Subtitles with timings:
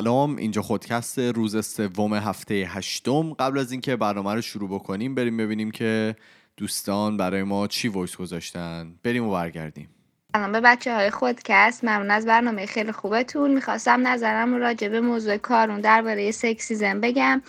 [0.00, 0.36] سلام.
[0.36, 3.34] اینجا خودکست روز سوم هفته هشتم.
[3.34, 6.16] قبل از اینکه برنامه رو شروع بکنیم بریم ببینیم که
[6.56, 8.94] دوستان برای ما چی voice گذاشتن.
[9.02, 9.88] بریم و برگردیم.
[10.36, 11.84] سلام به بچه های خودکست.
[11.84, 13.50] ممنون از برنامه خیلی خوبتون.
[13.50, 17.42] می‌خواستم نظرم راجع به موضوع کارون درباره سکسیزم بگم.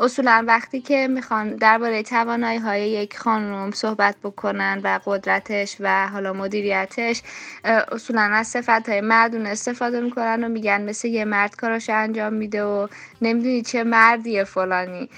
[0.00, 6.32] اصولا وقتی که می‌خوان درباره توانایی های یک خانم صحبت بکنن و قدرتش و حالا
[6.32, 7.22] مدیریتش
[7.64, 12.64] اصولا از صفت های مردون استفاده می‌کنن و میگن مثل یه مرد کاراش انجام میده
[12.64, 12.88] و
[13.22, 15.08] نمی‌دونی چه مردیه فلانی.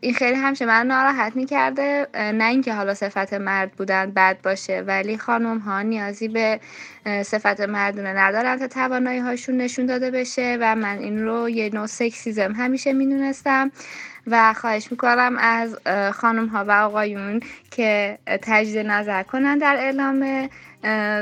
[0.00, 5.18] این خیلی همشه من ناراحت می‌کرده نه اینکه حالا صفت مرد بودن بد باشه ولی
[5.18, 6.60] خانم ها نیازی به
[7.22, 11.86] صفت مردونه ندارن تا توانایی هاشون نشون داده بشه و من این رو یه نوع
[11.86, 13.72] سکسیزم همیشه می‌دونستم
[14.26, 15.76] و خواهش می‌کنم از
[16.14, 17.40] خانم ها و آقایون
[17.70, 20.48] که تجدید نظر کنن در اعلام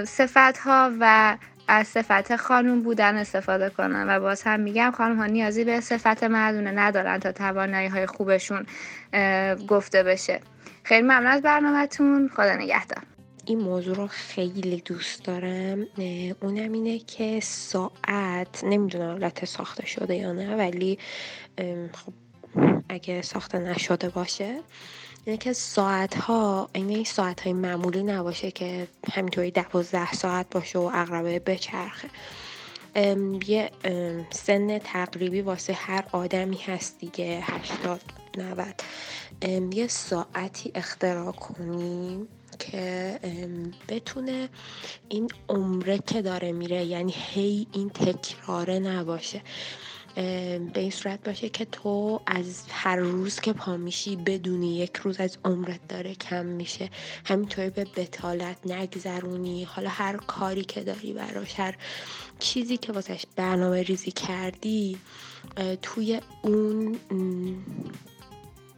[0.05, 1.37] صفت ها و
[1.69, 6.25] از صفت خانوم بودن استفاده کنن و باز هم میگم خانم ها نیازی به صفت
[6.25, 8.67] مردونه ندارن تا توانایی های خوبشون
[9.69, 10.41] گفته بشه.
[10.83, 12.31] خیلی ممنون از برنامهتون.
[12.37, 13.03] خدا نگهدار.
[13.45, 15.87] این موضوع رو خیلی دوست دارم.
[16.43, 20.99] اونم اینه که ساعت نمی‌دونم البته ساخته شده یا نه ولی
[21.93, 22.13] خب
[22.89, 24.61] اگه ساخته نشده باشه
[25.27, 30.91] اینه که ساعت ها این ساعت های معمولی نباشه که همینطوری دوازده ساعت باشه و
[30.95, 32.09] اقربه بچرخه.
[33.47, 33.71] یه
[34.31, 38.01] سن تقریبی واسه هر آدمی هست دیگه هشتاد
[38.39, 38.83] نود.
[39.75, 43.19] یه ساعتی اختراع کنیم که
[43.89, 44.49] بتونه
[45.09, 49.43] این عمره که داره میره یعنی هی این تکراره نباشه.
[50.17, 55.21] به این صورت باشه که تو از هر روز که پا میشی بدونی یک روز
[55.21, 56.91] از عمرت داره کم میشه.
[57.25, 59.65] همینطوری به بتالت نگذرونی.
[59.65, 61.77] حالا هر کاری که داری براش هر
[62.39, 64.99] چیزی که واسش برنامه ریزی کردی
[65.83, 66.99] توی اون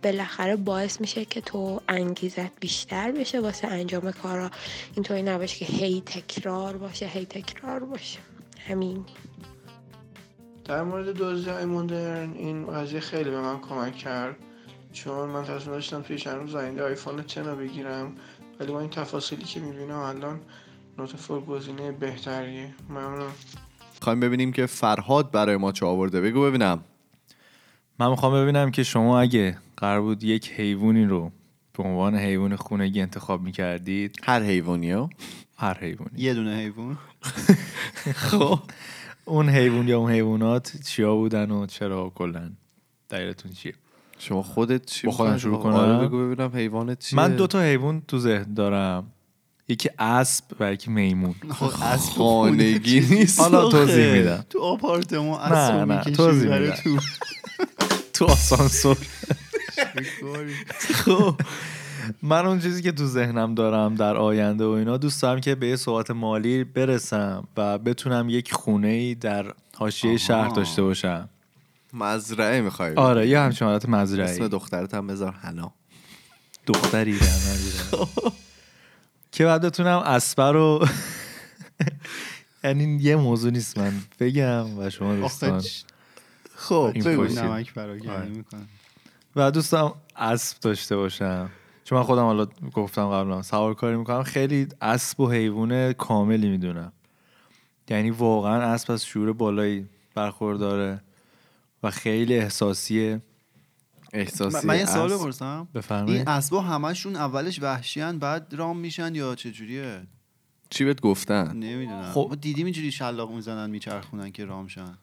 [0.02, 4.50] بالاخره باعث میشه که تو انگیزت بیشتر بشه واسه انجام کارا.
[4.94, 8.18] اینطوری نباشه که هی تکرار باشه هی تکرار باشه.
[8.68, 9.04] همین.
[10.68, 14.36] در مورد دزدی های مدرن این قضیه خیلی به من کمک کرد.
[14.92, 18.12] چون من تصمیم داشتم توی چند روز آینده آیفون چنا بگیرم.
[18.60, 20.40] ولی با این تفاصیلی که می‌بینم الان
[20.98, 22.74] نوت فور گزینه بهتریه.
[22.88, 23.30] ممنون.
[24.02, 26.20] خواهیم ببینیم که فرهاد برای ما چه آورده.
[26.20, 26.84] بگو ببینم.
[27.98, 31.32] من می‌خوام ببینم که شما اگه قرار بود یک حیوانی رو
[31.72, 34.16] به عنوان حیوان خونگی انتخاب می‌کردید.
[34.24, 35.08] هر حیوانی
[35.56, 36.10] هر حیوانی.
[36.16, 36.98] یه دونه حیوان.
[38.30, 38.58] خب.
[39.28, 42.50] اون حیوان یا اون حیوانات چیا بودن و چرا کلا
[43.08, 43.74] دلیلتون چیه؟
[44.18, 47.16] شما خودت چی با خودم شروع کنم؟ آره بگو ببینم حیوانت چیه.
[47.16, 49.12] من دو تا حیوان تو ذهن دارم.
[49.68, 51.34] یکی اسب و یکی میمون.
[51.82, 53.40] اسب خانگی نیست.
[53.40, 54.44] حالا توضیح میدم.
[54.50, 56.98] تو آپارتمان نه اسب نه می‌کشی برای تو.
[58.14, 58.96] تو آسانسور؟
[61.04, 61.34] خب.
[62.22, 65.68] من اون چیزی که تو ذهنم دارم در آینده و اینا دوست دارم که به
[65.68, 70.16] یه ثبات مالی برسم و بتونم یک خونه ای در حاشیه.
[70.16, 71.28] شهر داشته باشم.
[71.92, 75.72] مزرعه می‌خوای آره یه همچین حالت مزرعه اسم دخترت هم بذار حنا.
[76.66, 77.18] دختری.
[79.32, 80.86] که بعد بتونم اسبه رو
[82.64, 85.62] یعنی یه موضوع نیست من بگم و شما دوستان.
[86.56, 88.28] خب نمک آره.
[88.28, 88.60] می‌کنه
[89.36, 91.50] و دوست دارم اسب داشته باشم.
[91.88, 96.92] چون من خودم حالا گفتم قبلا سوار کاری می‌کنم خیلی اسب و حیوان کاملی می‌دونم.
[97.88, 101.00] یعنی واقعا اسب از شعور بالایی برخورداره
[101.82, 103.22] و خیلی احساسیه.
[104.12, 105.12] احساسی من یه سوال.
[105.12, 105.68] بپرسم.
[106.06, 110.02] این اسبا همشون اولش وحشی هن بعد رام میشن یا چجوریه؟
[110.70, 112.10] چی بهت گفتن؟ نمی‌دونم.
[112.12, 112.38] خب.
[112.40, 114.98] دیدیم اینجوری شلاق می‌زنن میچرخونن که رام شن.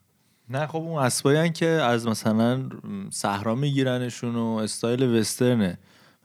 [0.49, 2.69] نه خب اون اسبایی که از مثلا
[3.09, 5.77] صحرا میگیرنشون و استایل وسترنه.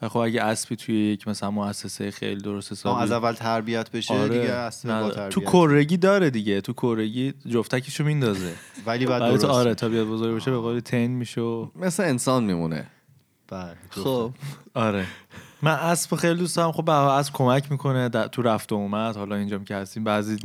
[0.03, 4.15] و خب اگه اسبی توی یک مثلا مؤسسه خیلی درست حسابی از اول تربیت بشه
[4.15, 4.29] آره.
[4.41, 5.29] دیگه اسب با تربیت.
[5.29, 8.53] تو کرگی داره دیگه تو کرگی جفتکیشو میندازه.
[8.87, 9.45] ولی بعد درست.
[9.45, 12.87] آره تا بیاد بزرگ بشه به قول تن میشه و مثل انسان میمونه.
[13.49, 14.33] بله خب.
[14.75, 15.07] آره.
[15.63, 16.73] من اسب خیلی دوست دارم.
[16.73, 18.09] خب به اسب کمک می‌کنه.
[18.09, 19.17] در- تو رفت و اومد.
[19.17, 20.37] حالا اینجام که هستیم بعضی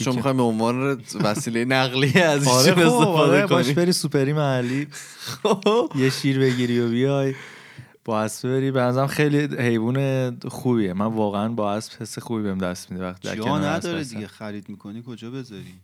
[0.00, 4.86] شما می‌خوایم به عنوان وسیله نقلیه از آره خب استفاده آره باش بری سوپری محلی.
[5.94, 7.34] یه شیر بگیری و بیای.
[8.04, 10.92] با اسب بری به نظرم خیلی حیوان خوبیه.
[10.92, 14.04] من واقعا با اسب حس خوبی بهم دست میده وقتی جا نداره.
[14.04, 15.74] دیگه خرید می‌کنی کجا بذاری؟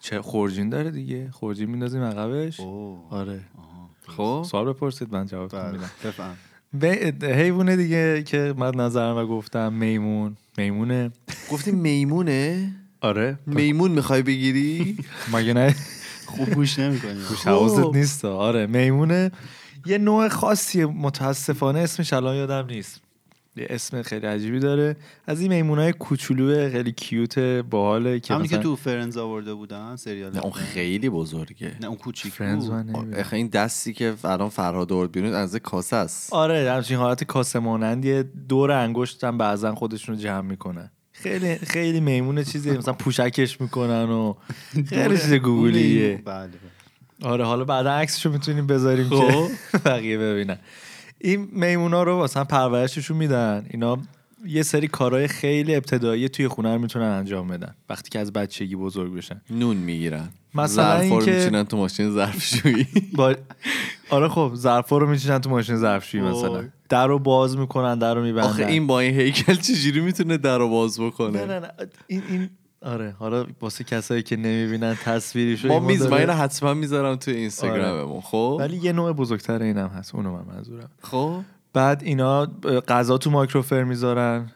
[0.00, 1.30] چه خورجین داره دیگه.
[1.30, 2.60] خورجین میندازیم عقبش.
[3.10, 3.40] آره.
[4.06, 4.46] خب.
[4.50, 5.72] سوال بپرسید من جوابتون بله.
[5.72, 5.90] میدم.
[6.04, 6.36] بفهم.
[7.22, 10.36] حیوان دیگه که من نظرم و گفتم میمون.
[10.58, 11.10] میمونه
[11.50, 13.38] گفتی میمونه؟ آره.
[13.46, 14.98] میمون می‌خوای بگیری؟
[15.32, 15.74] مگه نه؟
[16.26, 17.20] خوب گوش نمی‌کنی.
[17.28, 18.24] گوش حواست نیست.
[18.24, 18.66] آره.
[18.66, 19.30] میمونه.
[19.86, 23.00] یه نوع خاصی متاسفانه اسمش الان یادم نیست.
[23.56, 24.96] یه اسم خیلی عجیبی داره.
[25.26, 29.96] از این میمونای کوچولو خیلی کیوت باحاله که همونی که مثلا تو فرنز آورده بودن
[29.96, 31.72] سریال نه اون خیلی بزرگه.
[31.80, 32.42] نه اون کوچیک.
[33.20, 36.32] آخه این دستی که الان فرهاد آورد بیرون از کاسه است.
[36.32, 40.90] آره همچین حالت کاسه مانندی دور انگشت هم بعضا خودشون رو جمع می‌کنن.
[41.12, 44.34] خیلی خیلی میمونه چیزی مثلا پوشکش می‌کنن و
[44.88, 46.22] خیلی چیز گوگلیه.
[46.24, 46.50] بله.
[47.22, 49.48] آره حالا بعدا عکسشو می‌تونیم بذاریم خب.
[49.72, 50.58] که بقیه ببینن.
[51.18, 53.66] این میمونا رو مثلا پرورششون میدن.
[53.70, 53.98] اینا
[54.46, 57.74] یه سری کارهای خیلی ابتدایی توی خونه رو می‌تونن انجام بدن.
[57.90, 59.40] وقتی که از بچگی بزرگ بشن.
[59.50, 60.28] نون می‌گیرن.
[60.54, 62.86] مثلا ظرفا رو اینکه- میچینن تو ماشین ظرفشویی.
[63.16, 63.34] با...
[64.10, 66.64] آره خب ظرفا رو میچینن تو ماشین ظرفشویی مثلا.
[66.88, 68.46] در رو باز می‌کنن در رو میبندن.
[68.48, 71.70] آخه این با این هیکل چجوری می‌تونه در رو باز بکنه؟ نه نه نه.
[72.06, 72.50] این این
[72.82, 78.20] آره حالا واسه کسایی که نمی‌بینن تصویری ما میز من اینو حتما می‌ذارم تو اینستاگراممون
[78.20, 80.90] خب؟ ولی یه نوع بزرگتر اینم هست اونو من منظورم.
[81.02, 81.40] خب؟
[81.72, 82.46] بعد اینا
[82.88, 84.52] غذا تو مایکروفر می‌ذارن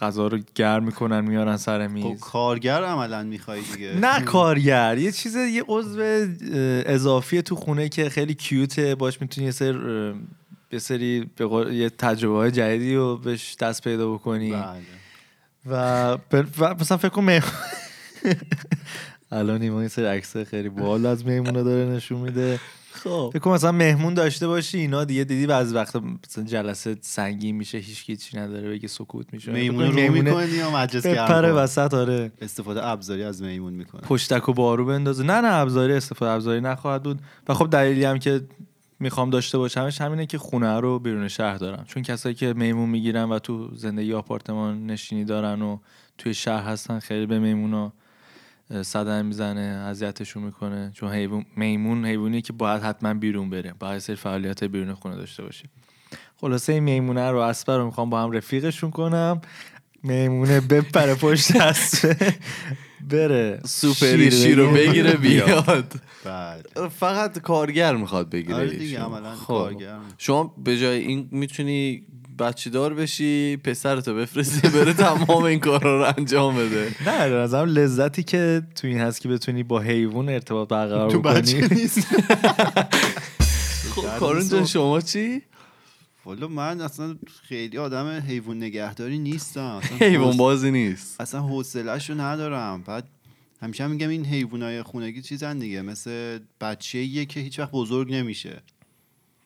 [0.00, 3.94] غذا رو گرم می‌کنن میارن سر خب میز کارگر عملا می‌خوای دیگه.
[4.00, 6.26] نه کارگر یه چیز یه عضو
[6.86, 9.74] اضافی تو خونه که خیلی کیوته باش می‌تونی یه سر
[10.72, 11.30] یه سری
[11.72, 14.52] یه تجربه های جدیدی رو بهش دست پیدا بکنی.
[14.52, 14.82] بله.
[15.66, 16.12] و,
[16.58, 17.42] و مثلا فکر کن میمون
[19.32, 22.60] الان ایمان یه سری عکس خیلی باحال از میمونا داره نشون میده.
[22.92, 23.30] خب.
[23.32, 27.78] فکر کن مثلا مهمون داشته باشی اینا دیگه دیدی بعضی وقتا مثلا جلسه سنگین میشه
[27.78, 29.52] هیچ کی چی نداره بگه سکوت میشه.
[29.52, 32.32] میمون رو می‌کنی یا مجلس کن؟ وسط آره.
[32.42, 34.00] استفاده ابزاری از میمون می‌کنه.
[34.00, 35.24] پشتک و بارو بندازه.
[35.24, 37.20] نه نه ابزاری استفاده ابزاری نخواهد بود.
[37.48, 38.40] و خب دلیلی هم که
[39.00, 41.84] می‌خوام داشته باشمش همینه که خونه رو بیرون شهر دارم.
[41.84, 45.78] چون کسایی که میمون می‌گیرن و تو زندگی آپارتمان نشینی دارن و
[46.18, 47.92] توی شهر هستن خیلی به میمونا
[48.70, 50.90] اه، صدمه می‌زنه اذیتشون می‌کنه.
[50.94, 53.74] چون حیوان میمون حیوانی که باید حتما بیرون بره.
[53.78, 55.64] باید سری فعالیت بیرون خونه داشته باشه
[56.40, 59.40] خلاصه این میمونه رو اسبه رو می‌خوام با هم رفیقشون کنم.
[60.02, 62.34] میمونه بپره پشت اسبه
[63.10, 63.60] بره.
[63.66, 65.12] سوپری شیر رو بگیره.
[65.26, 65.92] بیاد.
[66.24, 66.88] بله.
[66.88, 69.00] فقط کارگر می‌خواد بگیره آره دیگه ایشون.
[69.00, 69.46] عملا خب.
[69.46, 72.02] کارگر شما به جای این می‌تونی
[72.38, 76.94] بچه دار بشی پسرتو بفرستی بره تمام این کارا رو انجام بده.
[77.06, 81.20] نه به نظرم لذتی که تو این هست که بتونی با حیوان ارتباط برقرار تو
[81.20, 81.98] بچه نیست.
[83.94, 85.42] خب کارون جان شما چی؟
[86.28, 89.60] والا من اصلا خیلی آدم حیوان نگهداری نیستم.
[89.60, 91.20] اصلا حیوان بازی نیست.
[91.20, 92.82] اصلا حوصله‌شو ندارم.
[92.82, 93.08] بعد
[93.62, 95.82] همیشه هم میگم این حیوانای خونگی چیزن دیگه.
[95.82, 98.62] مثل بچه‌ایه که هیچ وقت بزرگ نمیشه.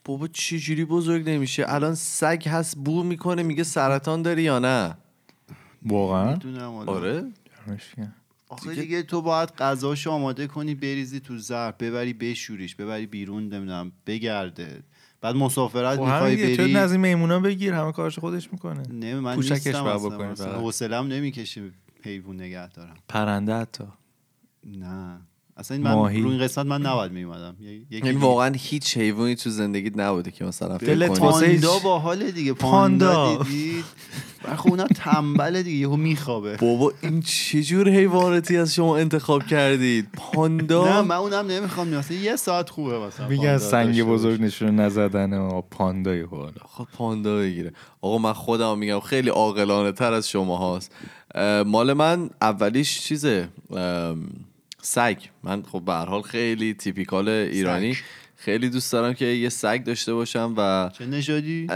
[0.05, 4.97] بابا چی جوری بزرگ نمیشه؟ الان سگ هست بو می‌کنه میگه سرطان داری یا نه؟
[5.83, 6.39] واقعا.
[6.87, 7.25] آره.
[8.49, 13.93] آخه دیگه تو باید غذاشو آماده کنی بریزی تو ظرف ببری بشوریش ببری بیرون نمی‌دونم
[14.07, 14.83] بگرده.
[15.23, 18.83] بعد مسافرت خب می‌خوای بری چرا از این میمونا بگیر؟ همه کارش خودش می‌کنه.
[18.93, 19.99] نه من پوشکش اصلا.
[19.99, 20.53] بکنی.
[20.53, 21.71] حوصله‌ام نمی‌کشه
[22.03, 23.85] حیوان نگه دارم پرنده حتی.
[24.65, 25.21] نه.
[25.57, 26.21] اصلا این من ماهی.
[26.21, 27.57] رو این قسمت من نباید میومدم
[27.91, 31.21] یعنی واقعا هیچ حیوانی تو زندگیت نبوده که مثلا فکر دلت کنی.
[31.21, 33.15] واسه پاندا با حال دیگه پاندا.
[33.15, 33.45] پاندا.
[33.45, 33.85] دیدید
[34.45, 36.57] برخه اونا تنبله دیگه یهو میخوابه.
[36.57, 42.37] بابا این چجور حیواناتی از شما انتخاب کردید؟ پاندا؟ نه من اونم نمی‌خوام مثلا یه
[42.37, 44.43] ساعت خوبه مثلا میگن پاندا سنگ بزرگ.
[44.43, 47.73] نشون نزدن و پاندای حالا خب پاندا بگیره.
[48.01, 50.93] آقا من خودم میگم خیلی عاقلانه تر از شما هاست
[51.67, 53.49] مال من اولیش چیزه؟
[54.85, 55.17] سگ.
[55.43, 57.97] من خب به هر حال خیلی تیپیکال ایرانی.
[58.37, 61.67] خیلی دوست دارم که یه سگ داشته باشم و چه نژادی؟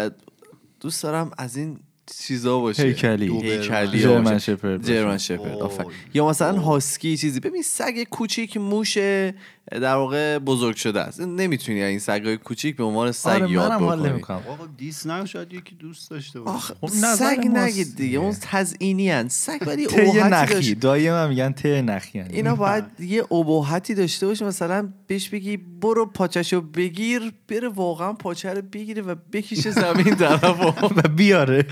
[0.81, 1.81] دوست دارم از این
[2.19, 2.83] چیزا باشه.
[2.83, 3.41] هیکلی.
[3.43, 4.01] هیکلی.
[4.01, 4.39] جرمن.
[4.39, 4.87] شپرد.
[4.87, 5.87] جرمن شپرد.
[6.15, 7.41] یا مثلا هاسکی چیزی.
[7.41, 9.35] ببین سگ کوچیک موشه
[9.71, 11.21] در واقع بزرگ شده است.
[11.21, 14.13] نمی‌تونی این سگای کوچیک به عنوان سگ آره یاد منم حال بکنی.
[14.13, 14.37] نمی‌کنم.
[14.49, 16.75] آقا دیس نه شاید یکی دوست داشته باشه.
[16.81, 18.19] خب سگ نگید دیگه.
[18.19, 19.29] اون تزئینی هن.
[19.29, 19.87] سگ ولی
[20.31, 20.77] نخی.
[21.11, 22.29] من میگن ته نخی هن.
[22.31, 24.45] اینا باید یه ابهتی داشته باشه.
[24.45, 30.81] مثلا بهش بگی برو پاچشو بگیر بره واقعا پاچه رو بگیره و بکشه زمین طرف
[30.81, 31.67] و بیاره.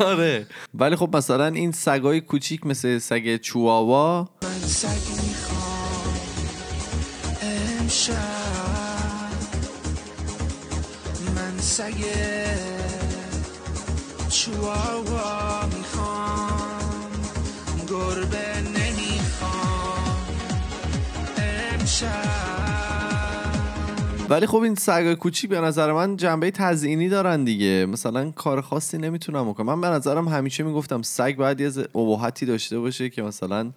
[0.00, 0.46] آره.
[0.74, 5.29] ولی خب مثلا این سگای کوچیک مثل سگ چواوا من سگ
[7.90, 8.14] امشب
[11.36, 12.04] من سگ
[14.28, 17.10] چواوا می‌خوام.
[17.88, 20.16] گربه نمی‌خوام.
[21.38, 22.08] امشب.
[24.28, 27.86] ولی خب این سگای کوچیک به نظر من جنبه تزئینی دارن دیگه.
[27.86, 29.66] مثلا کار خاصی نمی‌تونم بکنم.
[29.66, 33.70] من به نظرم همیشه می‌گفتم سگ باید یه ابهتی داشته باشه که مثلا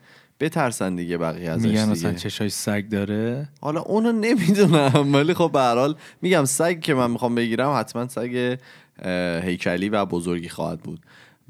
[0.44, 1.92] بترسن دیگه بقیه ازش میگن دیگه.
[1.92, 7.12] مثلا چشای سگ داره؟ حالا اونو نمی‌دونم ولی خب به هر میگم سگ که من
[7.12, 8.58] می‌خوام بگیرم حتما سگ
[9.44, 11.00] هیکلی و بزرگی خواهد بود.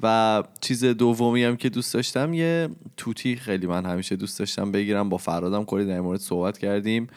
[0.04, 5.10] و چیز دومی هم که دوست داشتم یه توتی خیلی من همیشه دوست داشتم بگیرم.
[5.10, 7.08] با فرادم کلی در مورد صحبت کردیم.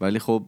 [0.00, 0.42] ولی خب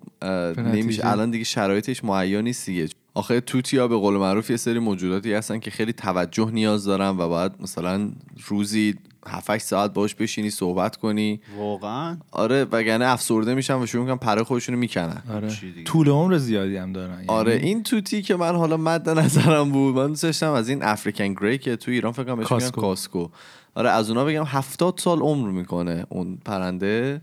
[0.56, 1.06] نمیشه.
[1.06, 2.88] الان دیگه شرایطش مهیا نیست دیگه.
[3.14, 7.08] آخه توتی ها به قول معروف یه سری موجوداتی هستن که خیلی توجه نیاز دارن
[7.08, 8.10] و باید مثلا
[8.46, 8.94] روزی
[9.26, 11.40] 7 ساعت باش بشینی صحبت کنی.
[11.58, 15.22] واقعا؟ آره وگرنه افسرده میشن و شروع می‌کنن پره خودشونو می‌کنن.
[15.34, 15.48] آره.
[15.48, 17.14] دیگه؟ طول عمر زیادی هم دارن.
[17.14, 20.82] یعنی آره این توتی که من حالا مد نظرم بود من دوست داشتم از این
[20.82, 22.80] افریکن گری که تو ایران فکر کنم بهش میگن کاسکو.
[22.80, 23.28] کاسکو.
[23.74, 27.20] آره از اونا بگم هفتاد سال عمر می‌کنه اون پرنده؟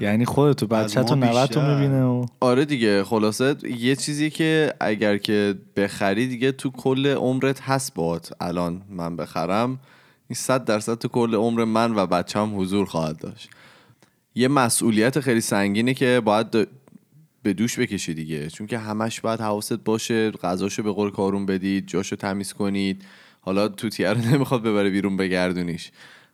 [0.00, 1.74] یعنی خودتو بچه تو ما 90 تو بیشتر.
[1.74, 7.60] می‌بینه و آره دیگه خلاصه یه چیزی که اگر که بخری دیگه تو کل عمرت
[7.60, 9.78] هست بات الان من بخرم.
[10.28, 13.50] این صد درصد تو کل عمر من و بچم حضور خواهد داشت.
[14.34, 16.50] یه مسئولیت خیلی سنگینه که باید
[17.42, 18.50] به دوش بکشی دیگه.
[18.50, 23.04] چون که همش باید حواست باشه غذاشو به قول کارون بدید جاشو تمیز کنید.
[23.40, 25.90] حالا توتیه رو نمی‌خواد ببره بیرون بگردونیش.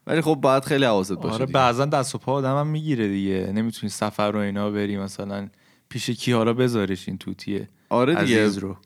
[0.07, 1.45] ولی خب باید خیلی حواست باشه آره.
[1.45, 3.51] بعضا دست و پا آدم هم می‌گیره دیگه.
[3.53, 5.47] نمی‌تونی سفر رو اینا بری مثلا
[5.89, 7.69] پیش کی حالا بذارش این توتیه.
[7.89, 8.45] آره دیگه.
[8.45, 8.77] عزیز رو.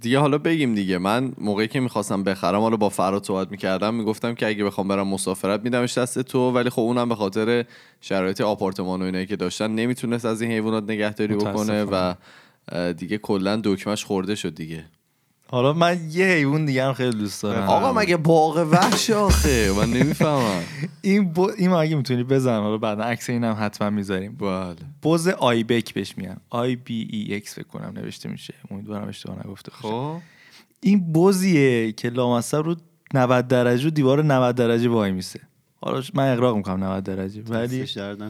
[0.00, 0.98] دیگه حالا بگیم دیگه.
[0.98, 5.08] من موقعی که می‌خواستم بخرم حالا با فراد صحبت می‌کردم می‌گفتم که اگه بخوام برم
[5.08, 7.64] مسافرت میدمش دست تو ولی خب اونم به خاطر
[8.00, 12.14] شرایط آپارتمان و اینایی که داشتن نمی‌تونست از این حیوانات نگهداری بکنه و
[12.92, 14.84] دیگه کلا دکمش خورده شد دیگه.
[15.52, 17.68] حالا من یه حیوان دیگه هم خیلی دوست دارم.
[17.68, 20.62] آقا مگه باغ وحش آخه؟ من نمی‌فهمم.
[21.02, 21.50] این بو...
[21.58, 24.36] این اگه می‌تونی بزن حالا بعدا عکس اینم حتما می‌ذاریم.
[24.36, 24.76] بله.
[25.02, 26.36] بز ibex بهش میگن.
[26.50, 28.54] IBEX فکر کنم نوشته میشه.
[28.70, 30.16] امیدوارم اشتباه نگفته باشم خب.
[30.80, 32.76] این بزیه که لامصب رو
[33.14, 35.40] 90 درجه رو دیوار 90 درجه وای میسه.
[35.80, 38.22] حالا من اغراق می‌کنم 90 درجه ولی دستش درد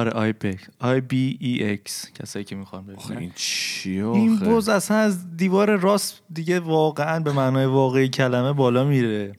[0.00, 3.18] آره ibex IBEX کسایی که می‌خوان ببینن.
[3.18, 8.84] این چی این بز اصلا از دیوار راست دیگه واقعا به معنای واقعی کلمه بالا
[8.84, 9.32] میره.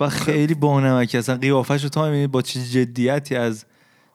[0.00, 3.64] و خیلی بانمک اصلا قیافش رو تا می‌بینی با چه جدیتی از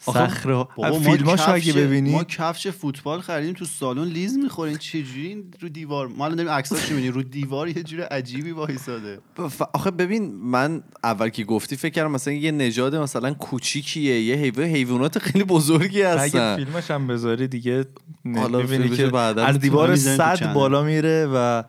[0.06, 4.78] بابا ما فیلماشو اگه کفش- ببینی؟ ما کفش فوتبال خریدیم تو سالن لیز می‌خوریم.
[4.78, 7.14] چجوری این رو دیوار؟ ما الان داریم عکساش می‌بینیم.
[7.14, 9.20] رو دیوار یه جور عجیبی وایساده.
[9.38, 14.36] ف- آخه ببین من اول که گفتی فکر کردم مثلا یه نژاد مثلا کوچیکیه یه
[14.36, 16.56] حیوان حیوانات خیلی بزرگی اگه هستن.
[16.56, 17.86] فیلمش هم بذاری دیگه
[18.24, 19.46] می‌بینی فیلمشو که بعدا.
[19.46, 20.54] از دیوار صد.
[20.54, 21.64] بالا میره و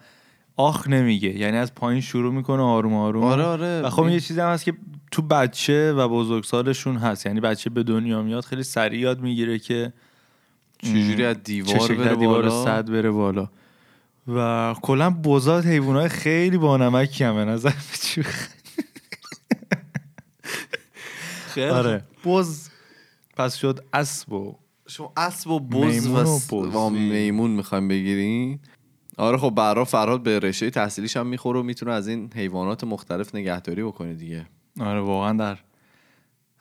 [0.57, 1.39] آخ نمیگه.
[1.39, 3.23] یعنی از پایین شروع می‌کنه آروم آروم.
[3.23, 3.81] آره آره.
[3.81, 4.73] و خب یه چیزی هم هست که
[5.11, 7.27] تو بچه و بزرگسالشون هست.
[7.27, 9.93] یعنی بچه به دنیا میاد خیلی سریع یاد می‌گیره که
[10.79, 13.49] چجوری از دیوار بره دیوار بالا؟ صد بره بالا.
[14.35, 17.71] و کلا بزات حیوانات خیلی بانمکی هم به نظر.
[21.47, 22.05] خیلی آره.
[22.25, 22.69] بز
[23.37, 28.59] پس شد اسب و شما اسب و بز میمون و, میمون می‌خوایم بگیرین.
[29.17, 33.35] آره خب برا فرهاد به رشته تحصیلیش هم می‌خوره و می‌تونه از این حیوانات مختلف
[33.35, 34.47] نگهداری بکنه دیگه.
[34.81, 35.59] آره واقعا در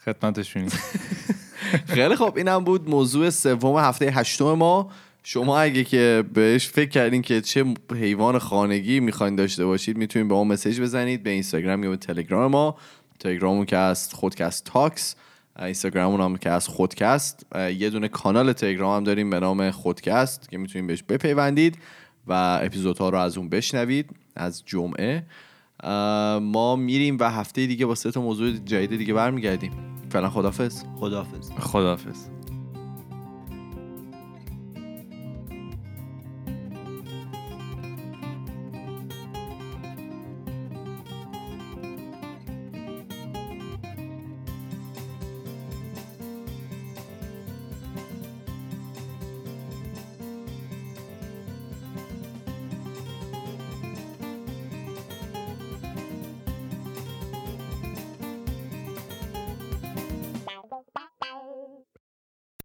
[0.05, 0.69] خدمتشونی
[1.95, 4.91] خیلی خب این هم بود موضوع سوم هفته هشتم ما.
[5.23, 10.33] شما اگه که بهش فکر کردین که چه حیوان خانگی می‌خواین داشته باشید می‌تونید به
[10.33, 12.77] ما مسیج بزنید به اینستاگرام یا به تلگرام ما.
[13.19, 15.15] تلگراممون که از خودکست تاکس
[15.59, 17.45] اینستاگراممون هم که از خودکست.
[17.55, 21.77] یه دونه کانال تلگرام هم داریم به نام خودکست که می‌تونید بهش بپیوندید
[22.27, 25.23] و اپیزودها رو از اون بشنوید از جمعه.
[26.41, 29.71] ما میریم و هفته دیگه با سه تا موضوع جدید دیگه برمیگردیم.
[30.09, 31.51] فعلا خدافظ خداحافظ.
[31.51, 32.38] خداحافظ.